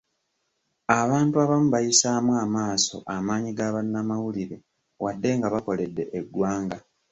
[0.99, 4.57] Abantu abamu bayisaamu amaaso amaanyi ga bannamawulire
[5.03, 6.77] wadde nga bakoledde eggwanga.